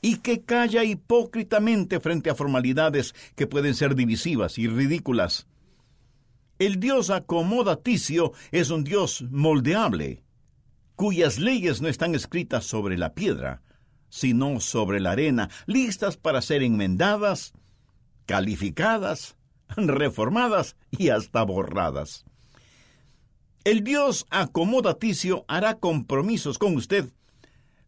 y 0.02 0.16
que 0.16 0.42
calla 0.42 0.82
hipócritamente 0.82 2.00
frente 2.00 2.30
a 2.30 2.34
formalidades 2.34 3.14
que 3.36 3.46
pueden 3.46 3.74
ser 3.74 3.94
divisivas 3.94 4.58
y 4.58 4.66
ridículas. 4.66 5.46
El 6.58 6.80
Dios 6.80 7.10
acomodaticio 7.10 8.32
es 8.50 8.70
un 8.70 8.82
Dios 8.82 9.24
moldeable, 9.30 10.22
cuyas 11.00 11.38
leyes 11.38 11.80
no 11.80 11.88
están 11.88 12.14
escritas 12.14 12.66
sobre 12.66 12.98
la 12.98 13.14
piedra, 13.14 13.62
sino 14.10 14.60
sobre 14.60 15.00
la 15.00 15.12
arena, 15.12 15.48
listas 15.64 16.18
para 16.18 16.42
ser 16.42 16.62
enmendadas, 16.62 17.54
calificadas, 18.26 19.38
reformadas 19.78 20.76
y 20.90 21.08
hasta 21.08 21.42
borradas. 21.42 22.26
El 23.64 23.82
Dios 23.82 24.26
acomodaticio 24.28 25.46
hará 25.48 25.78
compromisos 25.78 26.58
con 26.58 26.76
usted, 26.76 27.06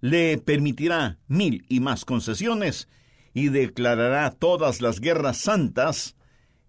le 0.00 0.38
permitirá 0.38 1.18
mil 1.28 1.66
y 1.68 1.80
más 1.80 2.06
concesiones 2.06 2.88
y 3.34 3.50
declarará 3.50 4.30
todas 4.30 4.80
las 4.80 5.00
guerras 5.00 5.36
santas 5.36 6.16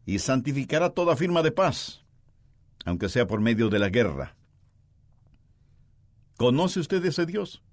y 0.06 0.20
santificará 0.20 0.90
toda 0.90 1.16
firma 1.16 1.42
de 1.42 1.54
paz, 1.54 2.04
aunque 2.84 3.08
sea 3.08 3.28
por 3.28 3.40
medio 3.40 3.70
de 3.70 3.80
la 3.80 3.88
guerra. 3.88 4.36
¿Conoce 6.44 6.82
usted 6.82 7.06
ese 7.06 7.26
Dios? 7.26 7.64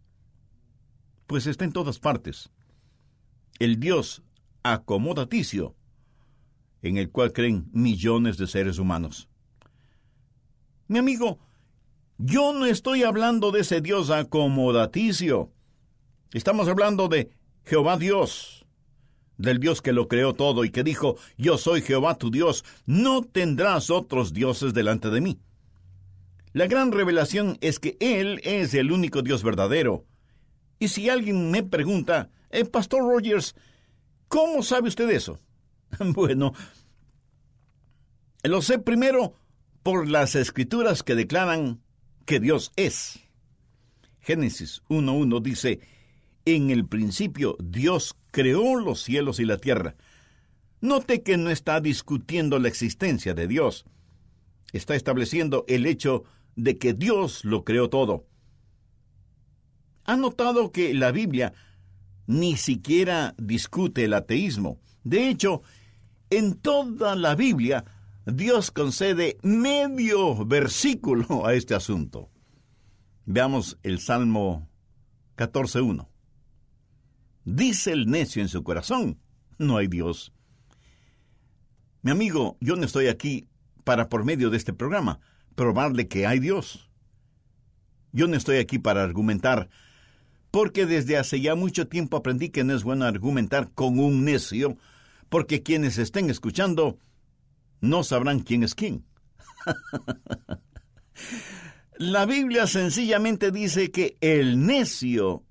Pues 1.26 1.48
está 1.48 1.64
en 1.64 1.72
todas 1.72 1.98
partes. 1.98 2.52
El 3.58 3.80
Dios 3.80 4.22
acomodaticio, 4.62 5.74
en 6.80 6.96
el 6.96 7.10
cual 7.10 7.32
creen 7.32 7.68
millones 7.72 8.38
de 8.38 8.46
seres 8.46 8.78
humanos. 8.78 9.28
Mi 10.86 11.00
amigo, 11.00 11.40
yo 12.16 12.52
no 12.52 12.64
estoy 12.64 13.02
hablando 13.02 13.50
de 13.50 13.62
ese 13.62 13.80
Dios 13.80 14.08
acomodaticio. 14.08 15.50
Estamos 16.32 16.68
hablando 16.68 17.08
de 17.08 17.28
Jehová 17.64 17.96
Dios, 17.96 18.66
del 19.36 19.58
Dios 19.58 19.82
que 19.82 19.92
lo 19.92 20.06
creó 20.06 20.32
todo 20.32 20.64
y 20.64 20.70
que 20.70 20.84
dijo, 20.84 21.16
yo 21.36 21.58
soy 21.58 21.82
Jehová 21.82 22.18
tu 22.18 22.30
Dios, 22.30 22.64
no 22.86 23.22
tendrás 23.22 23.90
otros 23.90 24.32
dioses 24.32 24.74
delante 24.74 25.10
de 25.10 25.20
mí. 25.20 25.40
La 26.52 26.66
gran 26.66 26.90
revelación 26.90 27.58
es 27.60 27.78
que 27.78 27.96
Él 28.00 28.40
es 28.42 28.74
el 28.74 28.90
único 28.90 29.22
Dios 29.22 29.42
verdadero. 29.42 30.04
Y 30.78 30.88
si 30.88 31.08
alguien 31.08 31.50
me 31.50 31.62
pregunta, 31.62 32.30
eh, 32.50 32.64
Pastor 32.64 33.02
Rogers, 33.02 33.54
¿cómo 34.28 34.62
sabe 34.62 34.88
usted 34.88 35.08
eso? 35.10 35.38
bueno, 35.98 36.52
lo 38.42 38.62
sé 38.62 38.78
primero 38.78 39.34
por 39.82 40.08
las 40.08 40.34
escrituras 40.34 41.02
que 41.02 41.14
declaran 41.14 41.80
que 42.26 42.40
Dios 42.40 42.72
es. 42.76 43.20
Génesis 44.20 44.82
1.1 44.88 45.40
dice, 45.40 45.80
en 46.44 46.70
el 46.70 46.86
principio 46.86 47.56
Dios 47.62 48.16
creó 48.30 48.76
los 48.76 49.02
cielos 49.02 49.38
y 49.38 49.44
la 49.44 49.58
tierra. 49.58 49.94
Note 50.80 51.22
que 51.22 51.36
no 51.36 51.50
está 51.50 51.80
discutiendo 51.80 52.58
la 52.58 52.68
existencia 52.68 53.34
de 53.34 53.46
Dios. 53.46 53.84
Está 54.72 54.94
estableciendo 54.94 55.64
el 55.68 55.86
hecho 55.86 56.24
de 56.56 56.78
que 56.78 56.94
Dios 56.94 57.44
lo 57.44 57.64
creó 57.64 57.88
todo. 57.88 58.26
¿Ha 60.04 60.16
notado 60.16 60.72
que 60.72 60.94
la 60.94 61.12
Biblia 61.12 61.52
ni 62.26 62.56
siquiera 62.56 63.34
discute 63.38 64.04
el 64.04 64.14
ateísmo? 64.14 64.78
De 65.04 65.28
hecho, 65.28 65.62
en 66.30 66.54
toda 66.54 67.16
la 67.16 67.34
Biblia, 67.34 67.84
Dios 68.26 68.70
concede 68.70 69.38
medio 69.42 70.44
versículo 70.44 71.46
a 71.46 71.54
este 71.54 71.74
asunto. 71.74 72.30
Veamos 73.26 73.78
el 73.82 74.00
Salmo 74.00 74.68
14.1. 75.36 76.08
Dice 77.44 77.92
el 77.92 78.06
necio 78.06 78.42
en 78.42 78.48
su 78.48 78.62
corazón, 78.62 79.18
no 79.58 79.76
hay 79.76 79.86
Dios. 79.86 80.32
Mi 82.02 82.10
amigo, 82.10 82.56
yo 82.60 82.76
no 82.76 82.84
estoy 82.84 83.08
aquí 83.08 83.48
para, 83.84 84.08
por 84.08 84.24
medio 84.24 84.50
de 84.50 84.56
este 84.56 84.72
programa, 84.72 85.20
probarle 85.54 86.08
que 86.08 86.26
hay 86.26 86.38
Dios. 86.38 86.90
Yo 88.12 88.26
no 88.26 88.36
estoy 88.36 88.58
aquí 88.58 88.78
para 88.78 89.02
argumentar, 89.04 89.68
porque 90.50 90.86
desde 90.86 91.16
hace 91.16 91.40
ya 91.40 91.54
mucho 91.54 91.88
tiempo 91.88 92.16
aprendí 92.16 92.50
que 92.50 92.64
no 92.64 92.74
es 92.74 92.82
bueno 92.82 93.04
argumentar 93.04 93.70
con 93.72 93.98
un 93.98 94.24
necio, 94.24 94.76
porque 95.28 95.62
quienes 95.62 95.98
estén 95.98 96.28
escuchando 96.28 96.98
no 97.80 98.02
sabrán 98.02 98.40
quién 98.40 98.62
es 98.62 98.74
quién. 98.74 99.04
La 101.96 102.24
Biblia 102.24 102.66
sencillamente 102.66 103.50
dice 103.50 103.90
que 103.90 104.16
el 104.22 104.64
necio 104.64 105.44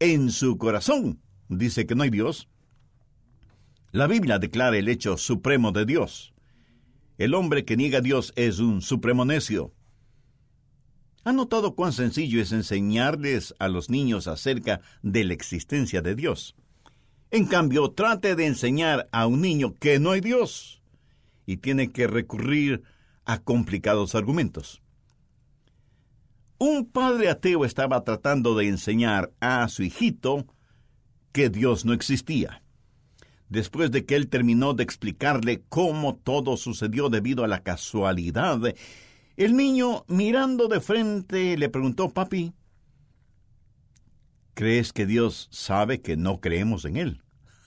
en 0.00 0.30
su 0.30 0.58
corazón 0.58 1.22
dice 1.48 1.86
que 1.86 1.94
no 1.94 2.02
hay 2.02 2.10
Dios. 2.10 2.48
La 3.90 4.06
Biblia 4.06 4.38
declara 4.38 4.76
el 4.76 4.88
hecho 4.88 5.16
supremo 5.16 5.72
de 5.72 5.86
Dios. 5.86 6.33
El 7.16 7.34
hombre 7.34 7.64
que 7.64 7.76
niega 7.76 7.98
a 7.98 8.00
Dios 8.02 8.32
es 8.34 8.58
un 8.58 8.82
supremo 8.82 9.24
necio. 9.24 9.72
¿Ha 11.22 11.32
notado 11.32 11.74
cuán 11.74 11.92
sencillo 11.92 12.42
es 12.42 12.50
enseñarles 12.50 13.54
a 13.58 13.68
los 13.68 13.88
niños 13.88 14.26
acerca 14.26 14.80
de 15.02 15.24
la 15.24 15.32
existencia 15.32 16.02
de 16.02 16.16
Dios? 16.16 16.56
En 17.30 17.46
cambio, 17.46 17.92
trate 17.92 18.34
de 18.34 18.46
enseñar 18.46 19.08
a 19.12 19.26
un 19.26 19.40
niño 19.40 19.74
que 19.74 19.98
no 20.00 20.10
hay 20.10 20.20
Dios 20.20 20.82
y 21.46 21.58
tiene 21.58 21.92
que 21.92 22.06
recurrir 22.06 22.82
a 23.24 23.38
complicados 23.38 24.14
argumentos. 24.14 24.82
Un 26.58 26.90
padre 26.90 27.30
ateo 27.30 27.64
estaba 27.64 28.02
tratando 28.02 28.56
de 28.56 28.68
enseñar 28.68 29.32
a 29.40 29.68
su 29.68 29.82
hijito 29.82 30.46
que 31.32 31.48
Dios 31.48 31.84
no 31.84 31.92
existía 31.92 32.63
después 33.54 33.90
de 33.90 34.04
que 34.04 34.16
él 34.16 34.28
terminó 34.28 34.74
de 34.74 34.82
explicarle 34.82 35.62
cómo 35.68 36.16
todo 36.16 36.56
sucedió 36.56 37.08
debido 37.08 37.44
a 37.44 37.48
la 37.48 37.62
casualidad, 37.62 38.60
el 39.36 39.56
niño, 39.56 40.04
mirando 40.08 40.68
de 40.68 40.80
frente, 40.80 41.56
le 41.56 41.68
preguntó, 41.68 42.10
Papi, 42.10 42.52
¿crees 44.54 44.92
que 44.92 45.06
Dios 45.06 45.48
sabe 45.50 46.02
que 46.02 46.16
no 46.16 46.40
creemos 46.40 46.84
en 46.84 46.96
Él? 46.96 47.22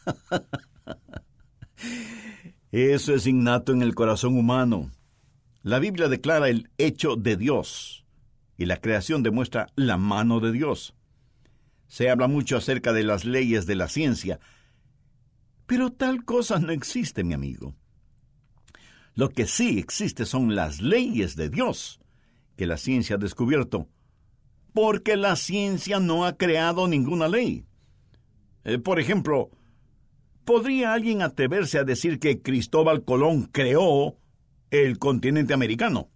Eso 2.71 3.13
es 3.13 3.25
innato 3.25 3.71
en 3.71 3.81
el 3.81 3.95
corazón 3.95 4.37
humano. 4.37 4.91
La 5.63 5.79
Biblia 5.79 6.07
declara 6.07 6.49
el 6.49 6.69
hecho 6.77 7.15
de 7.15 7.35
Dios 7.35 8.05
y 8.57 8.65
la 8.65 8.77
creación 8.77 9.23
demuestra 9.23 9.67
la 9.75 9.97
mano 9.97 10.39
de 10.39 10.51
Dios. 10.51 10.93
Se 11.87 12.09
habla 12.09 12.27
mucho 12.27 12.57
acerca 12.57 12.93
de 12.93 13.03
las 13.03 13.25
leyes 13.25 13.65
de 13.65 13.75
la 13.75 13.87
ciencia, 13.87 14.39
pero 15.67 15.91
tal 15.91 16.25
cosa 16.25 16.57
no 16.59 16.71
existe, 16.71 17.23
mi 17.23 17.33
amigo. 17.33 17.75
Lo 19.13 19.29
que 19.29 19.45
sí 19.45 19.77
existe 19.77 20.25
son 20.25 20.55
las 20.55 20.81
leyes 20.81 21.35
de 21.35 21.49
Dios 21.49 21.99
que 22.55 22.65
la 22.65 22.77
ciencia 22.77 23.15
ha 23.15 23.19
descubierto, 23.19 23.87
porque 24.73 25.17
la 25.17 25.35
ciencia 25.35 25.99
no 25.99 26.25
ha 26.25 26.37
creado 26.37 26.87
ninguna 26.87 27.27
ley. 27.27 27.65
Eh, 28.63 28.79
por 28.79 28.99
ejemplo, 28.99 29.51
¿podría 30.45 30.93
alguien 30.93 31.21
atreverse 31.21 31.77
a 31.77 31.83
decir 31.83 32.19
que 32.19 32.41
Cristóbal 32.41 33.03
Colón 33.03 33.45
creó 33.51 34.17
el 34.71 34.97
continente 34.97 35.53
americano? 35.53 36.09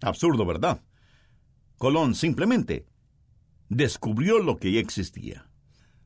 Absurdo, 0.00 0.44
¿verdad? 0.44 0.82
Colón 1.78 2.14
simplemente 2.14 2.86
descubrió 3.68 4.38
lo 4.38 4.56
que 4.56 4.72
ya 4.72 4.80
existía. 4.80 5.45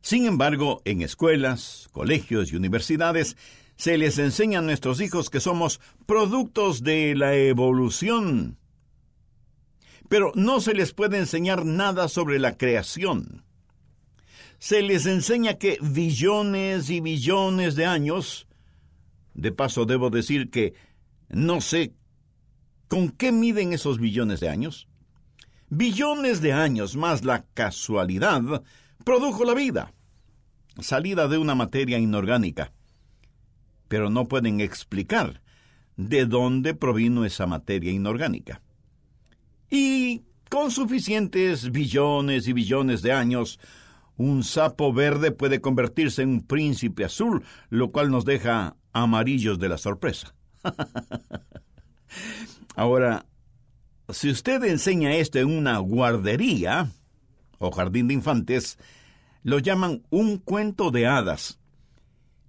Sin 0.01 0.27
embargo, 0.27 0.81
en 0.85 1.03
escuelas, 1.03 1.89
colegios 1.93 2.53
y 2.53 2.57
universidades 2.57 3.37
se 3.77 3.97
les 3.99 4.19
enseña 4.19 4.59
a 4.59 4.63
nuestros 4.63 5.01
hijos 5.01 5.31
que 5.31 5.41
somos 5.41 5.81
productos 6.07 6.83
de 6.83 7.15
la 7.15 7.35
evolución. 7.35 8.59
Pero 10.09 10.33
no 10.35 10.61
se 10.61 10.75
les 10.75 10.93
puede 10.93 11.19
enseñar 11.19 11.65
nada 11.65 12.09
sobre 12.09 12.39
la 12.39 12.57
creación. 12.57 13.45
Se 14.59 14.83
les 14.83 15.07
enseña 15.07 15.55
que 15.55 15.79
billones 15.81 16.91
y 16.91 17.01
billones 17.01 17.77
de 17.77 17.87
años, 17.87 18.47
de 19.35 19.53
paso 19.53 19.87
debo 19.87 20.11
decir 20.11 20.51
que 20.51 20.75
no 21.29 21.61
sé 21.61 21.95
con 22.89 23.09
qué 23.11 23.33
miden 23.33 23.73
esos 23.73 23.99
billones 23.99 24.41
de 24.41 24.49
años, 24.49 24.89
billones 25.71 26.43
de 26.43 26.53
años 26.53 26.97
más 26.97 27.25
la 27.25 27.47
casualidad 27.55 28.63
produjo 29.05 29.45
la 29.45 29.55
vida, 29.55 29.93
salida 30.81 31.29
de 31.29 31.39
una 31.39 31.55
materia 31.55 31.99
inorgánica. 31.99 32.73
Pero 33.89 34.11
no 34.11 34.29
pueden 34.29 34.61
explicar 34.61 35.43
de 35.97 36.27
dónde 36.27 36.75
provino 36.75 37.25
esa 37.25 37.47
materia 37.47 37.93
inorgánica. 37.93 38.63
Y 39.71 40.23
con 40.49 40.71
suficientes 40.71 41.71
billones 41.71 42.49
y 42.49 42.53
billones 42.53 43.03
de 43.03 43.13
años, 43.13 43.61
un 44.17 44.45
sapo 44.45 44.93
verde 44.93 45.31
puede 45.31 45.61
convertirse 45.61 46.23
en 46.23 46.31
un 46.31 46.47
príncipe 46.47 47.05
azul, 47.05 47.45
lo 47.69 47.91
cual 47.91 48.11
nos 48.11 48.25
deja 48.25 48.77
amarillos 48.93 49.59
de 49.59 49.69
la 49.69 49.79
sorpresa. 49.79 50.35
Ahora, 52.77 53.27
si 54.09 54.31
usted 54.31 54.65
enseña 54.65 55.15
esto 55.15 55.39
en 55.39 55.57
una 55.57 55.79
guardería, 55.79 56.91
o 57.61 57.71
jardín 57.71 58.09
de 58.09 58.15
infantes, 58.15 58.79
lo 59.43 59.59
llaman 59.59 60.03
un 60.11 60.39
cuento 60.39 60.91
de 60.91 61.07
hadas. 61.07 61.61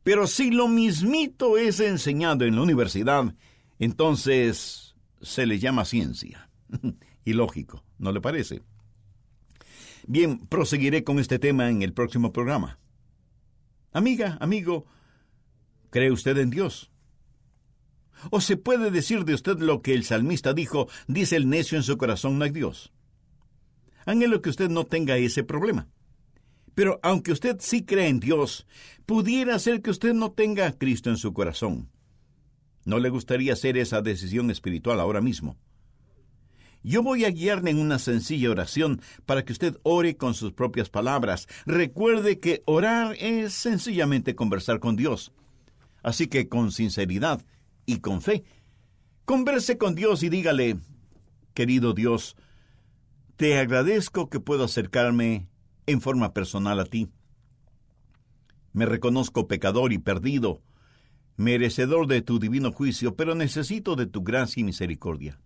Pero 0.04 0.26
si 0.26 0.50
lo 0.50 0.67
mismito 0.67 1.58
es 1.58 1.80
enseñado 1.80 2.45
en 2.45 2.56
la 2.56 2.63
universidad, 2.63 3.36
entonces 3.78 4.95
se 5.21 5.45
le 5.45 5.60
llama 5.60 5.86
ciencia. 5.86 6.50
y 7.26 7.34
lógico, 7.34 7.84
¿no 8.00 8.12
le 8.12 8.21
parece? 8.21 8.63
Bien, 10.08 10.39
proseguiré 10.39 11.04
con 11.04 11.19
este 11.19 11.38
tema 11.38 11.69
en 11.69 11.82
el 11.84 11.93
próximo 11.93 12.32
programa. 12.32 12.80
Amiga, 13.91 14.38
amigo, 14.39 14.86
¿cree 15.89 16.12
usted 16.12 16.38
en 16.38 16.50
Dios? 16.50 16.89
¿O 18.30 18.39
se 18.39 18.56
puede 18.56 18.91
decir 18.91 19.26
de 19.26 19.34
usted 19.34 19.60
lo 19.60 19.82
que 19.82 19.93
el 19.93 20.06
salmista 20.06 20.54
dijo, 20.54 20.88
dice 21.08 21.36
el 21.36 21.50
necio 21.50 21.78
en 21.78 21.84
su 21.84 21.97
corazón 21.97 22.39
no 22.39 22.45
hay 22.45 22.52
Dios? 22.52 22.93
Anhelo 24.06 24.42
que 24.42 24.50
usted 24.50 24.70
no 24.70 24.86
tenga 24.86 25.18
ese 25.18 25.44
problema. 25.44 25.88
Pero 26.76 27.00
aunque 27.04 27.32
usted 27.32 27.58
sí 27.60 27.84
cree 27.84 28.08
en 28.08 28.20
Dios, 28.20 28.66
pudiera 29.06 29.60
ser 29.60 29.82
que 29.82 29.92
usted 29.92 30.14
no 30.14 30.32
tenga 30.32 30.68
a 30.68 30.72
Cristo 30.72 31.10
en 31.10 31.18
su 31.18 31.34
corazón. 31.34 31.90
¿No 32.86 33.00
le 33.00 33.10
gustaría 33.10 33.54
hacer 33.54 33.78
esa 33.78 34.02
decisión 34.02 34.50
espiritual 34.50 35.00
ahora 35.00 35.22
mismo? 35.22 35.58
Yo 36.84 37.04
voy 37.04 37.26
a 37.26 37.30
guiarle 37.30 37.70
en 37.70 37.78
una 37.78 38.00
sencilla 38.00 38.50
oración 38.50 39.02
para 39.28 39.46
que 39.46 39.54
usted 39.54 39.78
ore 39.84 40.18
con 40.18 40.34
sus 40.34 40.54
propias 40.54 40.90
palabras. 40.90 41.48
Recuerde 41.66 42.40
que 42.40 42.64
orar 42.66 43.16
es 43.20 43.54
sencillamente 43.54 44.36
conversar 44.36 44.80
con 44.80 44.96
Dios. 44.96 45.32
Así 46.02 46.28
que 46.28 46.50
con 46.50 46.72
sinceridad 46.72 47.46
y 47.86 48.00
con 48.00 48.22
fe, 48.22 48.44
converse 49.26 49.78
con 49.78 49.94
Dios 49.94 50.24
y 50.24 50.30
dígale, 50.30 50.78
querido 51.54 51.94
Dios, 51.94 52.36
te 53.41 53.58
agradezco 53.58 54.30
que 54.30 54.39
puedo 54.39 54.65
acercarme 54.65 55.49
en 55.88 55.99
forma 55.99 56.32
personal 56.32 56.80
a 56.80 56.86
ti. 56.86 57.10
Me 58.71 58.86
reconozco 58.86 59.47
pecador 59.47 59.93
y 59.93 59.97
perdido, 59.97 60.62
merecedor 61.38 62.06
de 62.06 62.21
tu 62.21 62.38
divino 62.38 62.71
juicio, 62.71 63.15
pero 63.15 63.34
necesito 63.34 63.95
de 63.95 64.06
tu 64.06 64.21
gracia 64.21 64.62
y 64.62 64.63
misericordia. 64.63 65.39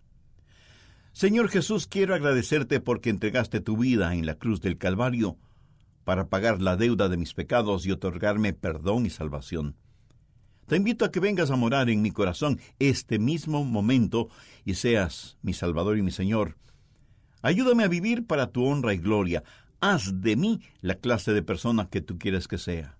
Señor 1.14 1.48
Jesús, 1.48 1.88
quiero 1.88 2.14
agradecerte 2.14 2.82
porque 2.82 3.10
entregaste 3.10 3.62
tu 3.62 3.78
vida 3.78 4.14
en 4.14 4.26
la 4.26 4.36
cruz 4.36 4.60
del 4.60 4.78
Calvario 4.78 5.38
para 6.04 6.28
pagar 6.28 6.62
la 6.62 6.76
deuda 6.76 7.08
de 7.08 7.16
mis 7.16 7.34
pecados 7.34 7.86
y 7.86 7.94
otorgarme 7.94 8.52
perdón 8.52 9.06
y 9.06 9.10
salvación. 9.10 9.78
Te 10.68 10.76
invito 10.76 11.06
a 11.06 11.12
que 11.14 11.22
vengas 11.22 11.50
a 11.50 11.56
morar 11.56 11.90
en 11.90 12.02
mi 12.02 12.12
corazón 12.12 12.60
este 12.78 13.20
mismo 13.20 13.64
momento 13.64 14.28
y 14.66 14.74
seas 14.74 15.38
mi 15.42 15.54
Salvador 15.54 15.98
y 15.98 16.02
mi 16.02 16.12
Señor. 16.12 16.58
Ayúdame 17.46 17.84
a 17.84 17.88
vivir 17.88 18.26
para 18.26 18.48
tu 18.48 18.66
honra 18.66 18.96
y 18.96 18.98
gloria. 18.98 19.44
Haz 19.80 20.20
de 20.20 20.36
mí 20.36 20.62
la 20.82 20.96
clase 20.96 21.32
de 21.32 21.44
persona 21.44 21.92
que 21.92 22.02
tú 22.02 22.18
quieres 22.18 22.48
que 22.48 22.58
sea. 22.58 22.98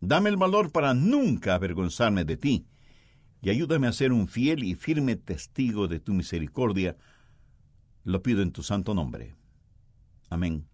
Dame 0.00 0.28
el 0.28 0.36
valor 0.36 0.72
para 0.72 0.92
nunca 0.92 1.54
avergonzarme 1.54 2.24
de 2.24 2.36
ti 2.36 2.66
y 3.40 3.50
ayúdame 3.50 3.86
a 3.86 3.92
ser 3.92 4.12
un 4.12 4.26
fiel 4.26 4.64
y 4.64 4.74
firme 4.74 5.14
testigo 5.14 5.86
de 5.86 6.00
tu 6.00 6.14
misericordia 6.14 6.96
lo 8.02 8.24
pido 8.24 8.42
en 8.42 8.50
tu 8.50 8.64
santo 8.64 8.92
nombre. 8.92 9.36
Amén. 10.30 10.66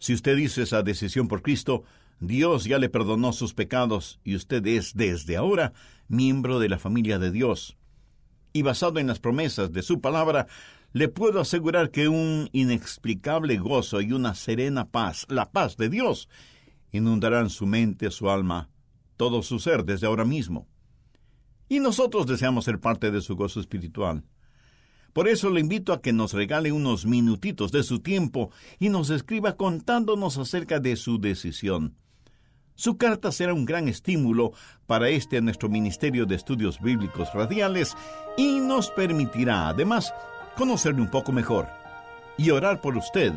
Si 0.00 0.12
usted 0.12 0.36
hizo 0.38 0.60
esa 0.60 0.82
decisión 0.82 1.28
por 1.28 1.40
Cristo, 1.40 1.84
Dios 2.18 2.64
ya 2.64 2.80
le 2.80 2.88
perdonó 2.88 3.32
sus 3.32 3.54
pecados 3.54 4.18
y 4.24 4.34
usted 4.34 4.66
es 4.66 4.96
desde 4.96 5.36
ahora 5.36 5.72
miembro 6.08 6.58
de 6.58 6.68
la 6.68 6.80
familia 6.80 7.20
de 7.20 7.30
Dios. 7.30 7.76
Y 8.52 8.62
basado 8.62 8.98
en 8.98 9.06
las 9.06 9.20
promesas 9.20 9.70
de 9.70 9.82
su 9.82 10.00
palabra, 10.00 10.48
le 10.96 11.08
puedo 11.08 11.40
asegurar 11.40 11.90
que 11.90 12.08
un 12.08 12.48
inexplicable 12.52 13.58
gozo 13.58 14.00
y 14.00 14.12
una 14.12 14.34
serena 14.34 14.88
paz, 14.88 15.26
la 15.28 15.52
paz 15.52 15.76
de 15.76 15.90
Dios, 15.90 16.30
inundarán 16.90 17.50
su 17.50 17.66
mente, 17.66 18.10
su 18.10 18.30
alma, 18.30 18.70
todo 19.18 19.42
su 19.42 19.58
ser 19.58 19.84
desde 19.84 20.06
ahora 20.06 20.24
mismo. 20.24 20.66
Y 21.68 21.80
nosotros 21.80 22.26
deseamos 22.26 22.64
ser 22.64 22.80
parte 22.80 23.10
de 23.10 23.20
su 23.20 23.36
gozo 23.36 23.60
espiritual. 23.60 24.24
Por 25.12 25.28
eso 25.28 25.50
le 25.50 25.60
invito 25.60 25.92
a 25.92 26.00
que 26.00 26.14
nos 26.14 26.32
regale 26.32 26.72
unos 26.72 27.04
minutitos 27.04 27.72
de 27.72 27.82
su 27.82 28.00
tiempo 28.00 28.50
y 28.78 28.88
nos 28.88 29.10
escriba 29.10 29.54
contándonos 29.54 30.38
acerca 30.38 30.80
de 30.80 30.96
su 30.96 31.20
decisión. 31.20 31.94
Su 32.74 32.96
carta 32.96 33.32
será 33.32 33.52
un 33.52 33.66
gran 33.66 33.88
estímulo 33.88 34.52
para 34.86 35.10
este 35.10 35.42
nuestro 35.42 35.68
Ministerio 35.68 36.24
de 36.24 36.36
Estudios 36.36 36.80
Bíblicos 36.80 37.34
Radiales 37.34 37.94
y 38.38 38.60
nos 38.60 38.90
permitirá 38.90 39.68
además 39.68 40.14
conocerle 40.56 41.02
un 41.02 41.10
poco 41.10 41.32
mejor 41.32 41.68
y 42.36 42.50
orar 42.50 42.80
por 42.80 42.96
usted 42.96 43.32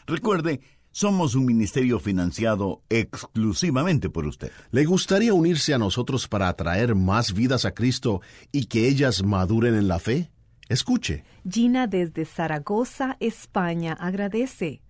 Recuerde, 0.07 0.61
somos 0.93 1.35
un 1.35 1.47
ministerio 1.47 1.99
financiado 1.99 2.83
exclusivamente 2.89 4.11
por 4.11 4.27
usted. 4.27 4.53
¿Le 4.71 4.85
gustaría 4.85 5.35
unirse 5.35 5.75
a 5.75 5.79
nosotros 5.79 6.29
para 6.29 6.49
atraer 6.49 6.95
más 6.95 7.33
vidas 7.33 7.65
a 7.65 7.73
Cristo 7.73 8.21
y 8.53 8.67
que 8.67 8.89
ellas 8.89 9.23
maduren 9.25 9.75
en 9.75 9.89
la 9.89 9.99
fe? 9.99 10.31
Escuche. 10.69 11.25
Gina 11.51 11.87
desde 11.87 12.25
Zaragoza, 12.25 13.17
España, 13.21 13.95
agradece. 13.95 14.83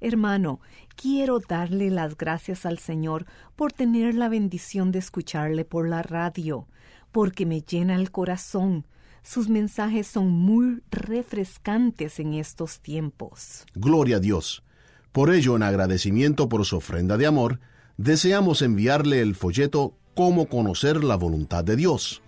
Hermano, 0.00 0.60
quiero 0.94 1.40
darle 1.40 1.90
las 1.90 2.16
gracias 2.16 2.66
al 2.66 2.78
Señor 2.78 3.26
por 3.56 3.72
tener 3.72 4.14
la 4.14 4.28
bendición 4.28 4.92
de 4.92 4.98
escucharle 4.98 5.64
por 5.64 5.88
la 5.88 6.02
radio, 6.02 6.68
porque 7.12 7.46
me 7.46 7.62
llena 7.62 7.94
el 7.94 8.10
corazón. 8.10 8.86
Sus 9.22 9.48
mensajes 9.48 10.06
son 10.06 10.28
muy 10.28 10.82
refrescantes 10.90 12.20
en 12.20 12.34
estos 12.34 12.80
tiempos. 12.80 13.64
Gloria 13.74 14.16
a 14.16 14.20
Dios. 14.20 14.62
Por 15.16 15.34
ello, 15.34 15.56
en 15.56 15.62
agradecimiento 15.62 16.48
por 16.50 16.66
su 16.66 16.76
ofrenda 16.76 17.16
de 17.16 17.24
amor, 17.24 17.58
deseamos 17.96 18.60
enviarle 18.60 19.22
el 19.22 19.34
folleto 19.34 19.94
Cómo 20.14 20.44
conocer 20.44 21.02
la 21.02 21.16
voluntad 21.16 21.64
de 21.64 21.74
Dios. 21.74 22.20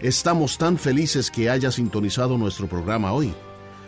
Estamos 0.00 0.58
tan 0.58 0.78
felices 0.78 1.30
que 1.30 1.50
haya 1.50 1.70
sintonizado 1.70 2.38
nuestro 2.38 2.68
programa 2.68 3.12
hoy. 3.12 3.34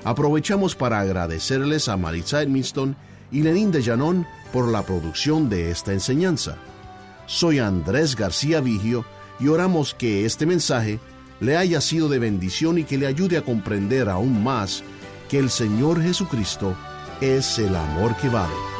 Aprovechamos 0.04 0.74
para 0.74 0.98
agradecerles 1.00 1.88
a 1.88 1.96
Marisa 1.96 2.42
Edmiston 2.42 2.96
y 3.30 3.42
Lenín 3.42 3.70
de 3.70 3.82
Llanón 3.82 4.26
por 4.52 4.68
la 4.68 4.82
producción 4.82 5.48
de 5.48 5.70
esta 5.70 5.92
enseñanza. 5.92 6.56
Soy 7.26 7.58
Andrés 7.58 8.16
García 8.16 8.60
Vigio 8.60 9.04
y 9.38 9.48
oramos 9.48 9.94
que 9.94 10.24
este 10.24 10.46
mensaje 10.46 10.98
le 11.38 11.56
haya 11.56 11.80
sido 11.80 12.08
de 12.08 12.18
bendición 12.18 12.78
y 12.78 12.84
que 12.84 12.98
le 12.98 13.06
ayude 13.06 13.38
a 13.38 13.44
comprender 13.44 14.08
aún 14.08 14.42
más 14.42 14.82
que 15.28 15.38
el 15.38 15.48
Señor 15.48 16.02
Jesucristo 16.02 16.74
es 17.20 17.58
el 17.58 17.76
amor 17.76 18.16
que 18.16 18.28
vale. 18.28 18.79